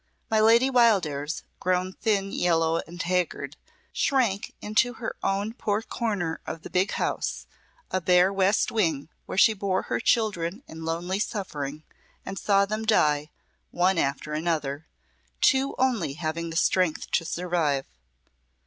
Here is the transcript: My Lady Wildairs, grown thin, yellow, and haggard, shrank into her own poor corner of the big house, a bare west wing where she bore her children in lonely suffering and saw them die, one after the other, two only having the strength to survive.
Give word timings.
My 0.31 0.39
Lady 0.39 0.67
Wildairs, 0.71 1.43
grown 1.59 1.93
thin, 1.93 2.31
yellow, 2.31 2.81
and 2.87 2.99
haggard, 2.99 3.55
shrank 3.93 4.51
into 4.59 4.93
her 4.93 5.15
own 5.21 5.53
poor 5.53 5.83
corner 5.83 6.41
of 6.47 6.63
the 6.63 6.71
big 6.71 6.93
house, 6.93 7.45
a 7.91 8.01
bare 8.01 8.33
west 8.33 8.71
wing 8.71 9.09
where 9.27 9.37
she 9.37 9.53
bore 9.53 9.83
her 9.83 9.99
children 9.99 10.63
in 10.67 10.85
lonely 10.85 11.19
suffering 11.19 11.83
and 12.25 12.39
saw 12.39 12.65
them 12.65 12.83
die, 12.83 13.29
one 13.69 13.99
after 13.99 14.35
the 14.41 14.49
other, 14.49 14.87
two 15.39 15.75
only 15.77 16.13
having 16.13 16.49
the 16.49 16.55
strength 16.55 17.11
to 17.11 17.23
survive. 17.23 17.85